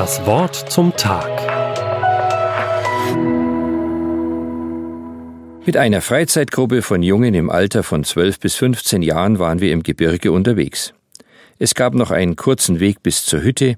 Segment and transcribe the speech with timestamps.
[0.00, 1.28] Das Wort zum Tag.
[5.66, 9.82] Mit einer Freizeitgruppe von Jungen im Alter von 12 bis 15 Jahren waren wir im
[9.82, 10.94] Gebirge unterwegs.
[11.58, 13.76] Es gab noch einen kurzen Weg bis zur Hütte,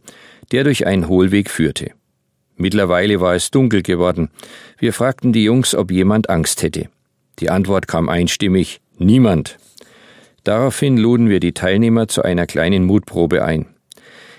[0.52, 1.90] der durch einen Hohlweg führte.
[2.54, 4.30] Mittlerweile war es dunkel geworden.
[4.78, 6.88] Wir fragten die Jungs, ob jemand Angst hätte.
[7.40, 9.58] Die Antwort kam einstimmig Niemand.
[10.44, 13.66] Daraufhin luden wir die Teilnehmer zu einer kleinen Mutprobe ein.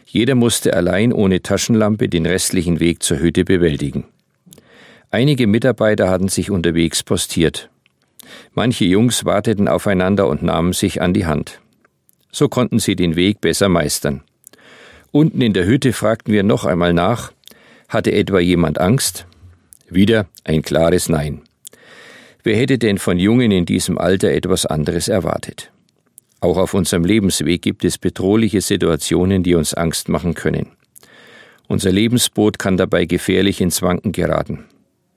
[0.06, 4.06] Jeder musste allein ohne Taschenlampe den restlichen Weg zur Hütte bewältigen.
[5.12, 7.70] Einige Mitarbeiter hatten sich unterwegs postiert.
[8.54, 11.60] Manche Jungs warteten aufeinander und nahmen sich an die Hand.
[12.32, 14.24] So konnten sie den Weg besser meistern.
[15.12, 17.32] Unten in der Hütte fragten wir noch einmal nach,
[17.88, 19.28] hatte etwa jemand Angst?
[19.90, 21.42] Wieder ein klares Nein.
[22.42, 25.73] Wer hätte denn von Jungen in diesem Alter etwas anderes erwartet?
[26.44, 30.74] Auch auf unserem Lebensweg gibt es bedrohliche Situationen, die uns Angst machen können.
[31.70, 34.66] Unser Lebensboot kann dabei gefährlich ins Wanken geraten.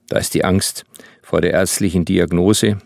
[0.07, 0.85] Da ist die Angst
[1.21, 2.77] vor der ärztlichen Diagnose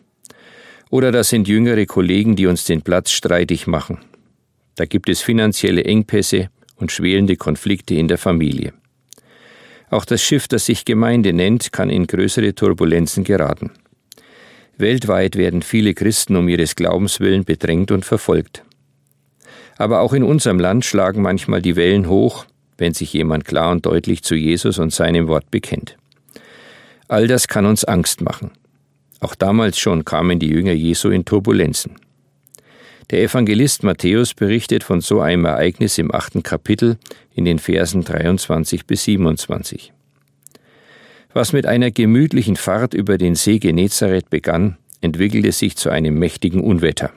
[0.90, 4.00] oder das sind jüngere Kollegen, die uns den Platz streitig machen.
[4.74, 8.74] Da gibt es finanzielle Engpässe und schwelende Konflikte in der Familie.
[9.92, 13.70] Auch das Schiff, das sich Gemeinde nennt, kann in größere Turbulenzen geraten.
[14.78, 18.64] Weltweit werden viele Christen um ihres Glaubens willen bedrängt und verfolgt.
[19.78, 22.46] Aber auch in unserem Land schlagen manchmal die Wellen hoch,
[22.78, 25.98] wenn sich jemand klar und deutlich zu Jesus und seinem Wort bekennt.
[27.08, 28.52] All das kann uns Angst machen.
[29.20, 31.96] Auch damals schon kamen die Jünger Jesu in Turbulenzen.
[33.12, 36.98] Der Evangelist Matthäus berichtet von so einem Ereignis im achten Kapitel
[37.36, 39.92] in den Versen 23 bis 27.
[41.34, 46.62] Was mit einer gemütlichen Fahrt über den See Genezareth begann, entwickelte sich zu einem mächtigen
[46.62, 47.12] Unwetter.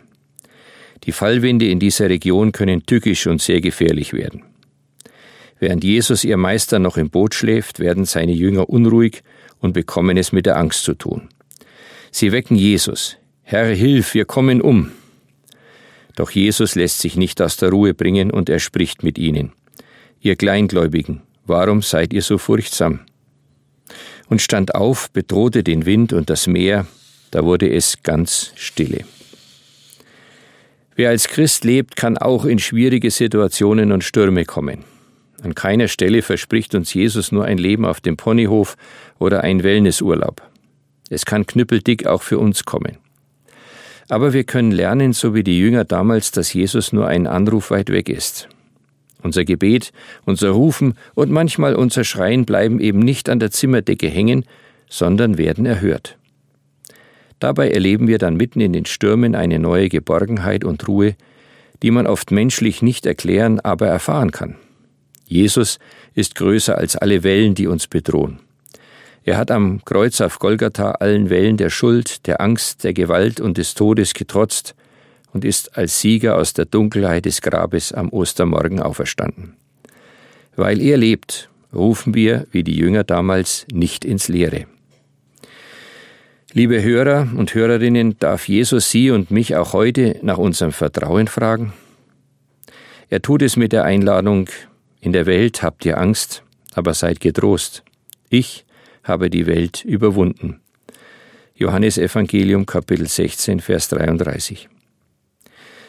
[1.05, 4.43] Die Fallwinde in dieser Region können tückisch und sehr gefährlich werden.
[5.59, 9.23] Während Jesus ihr Meister noch im Boot schläft, werden seine Jünger unruhig
[9.61, 11.29] und bekommen es mit der Angst zu tun.
[12.11, 13.17] Sie wecken Jesus.
[13.43, 14.93] Herr, hilf, wir kommen um.
[16.17, 19.53] Doch Jesus lässt sich nicht aus der Ruhe bringen und er spricht mit ihnen.
[20.21, 23.01] Ihr Kleingläubigen, warum seid ihr so furchtsam?
[24.29, 26.87] Und stand auf, bedrohte den Wind und das Meer,
[27.31, 29.05] da wurde es ganz stille.
[30.97, 34.85] Wer als Christ lebt, kann auch in schwierige Situationen und Stürme kommen.
[35.43, 38.77] An keiner Stelle verspricht uns Jesus nur ein Leben auf dem Ponyhof
[39.19, 40.41] oder ein Wellnessurlaub.
[41.11, 42.99] Es kann knüppeldick auch für uns kommen.
[44.09, 47.91] Aber wir können lernen, so wie die Jünger damals, dass Jesus nur einen Anruf weit
[47.91, 48.49] weg ist.
[49.25, 49.91] Unser Gebet,
[50.27, 54.45] unser Rufen und manchmal unser Schreien bleiben eben nicht an der Zimmerdecke hängen,
[54.91, 56.19] sondern werden erhört.
[57.39, 61.17] Dabei erleben wir dann mitten in den Stürmen eine neue Geborgenheit und Ruhe,
[61.83, 64.57] die man oft menschlich nicht erklären, aber erfahren kann.
[65.27, 65.79] Jesus
[66.15, 68.41] ist größer als alle Wellen, die uns bedrohen.
[69.23, 73.57] Er hat am Kreuz auf Golgatha allen Wellen der Schuld, der Angst, der Gewalt und
[73.57, 74.75] des Todes getrotzt
[75.35, 79.57] und ist als Sieger aus der Dunkelheit des Grabes am Ostermorgen auferstanden.
[80.57, 84.67] Weil er lebt, rufen wir, wie die Jünger damals, nicht ins Leere.
[86.53, 91.73] Liebe Hörer und Hörerinnen, darf Jesus Sie und mich auch heute nach unserem Vertrauen fragen?
[93.11, 94.49] Er tut es mit der Einladung,
[95.01, 97.83] in der Welt habt ihr Angst, aber seid getrost.
[98.31, 98.65] Ich
[99.03, 100.61] habe die Welt überwunden.
[101.57, 104.69] Johannes Evangelium Kapitel 16, Vers 33.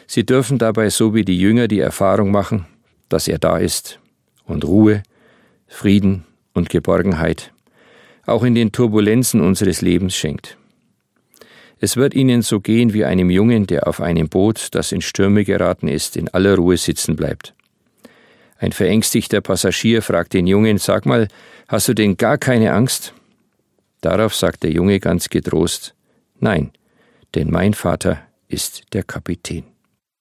[0.06, 2.66] Sie dürfen dabei so wie die Jünger die Erfahrung machen,
[3.08, 3.98] dass er da ist
[4.44, 5.02] und Ruhe,
[5.66, 6.24] Frieden
[6.54, 7.52] und Geborgenheit
[8.26, 10.58] auch in den Turbulenzen unseres Lebens schenkt.
[11.78, 15.44] Es wird ihnen so gehen wie einem Jungen, der auf einem Boot, das in Stürme
[15.44, 17.54] geraten ist, in aller Ruhe sitzen bleibt.
[18.58, 21.28] Ein verängstigter Passagier fragt den Jungen, sag mal,
[21.68, 23.12] hast du denn gar keine Angst?
[24.00, 25.94] Darauf sagt der Junge ganz getrost,
[26.40, 26.72] nein,
[27.34, 29.75] denn mein Vater ist der Kapitän.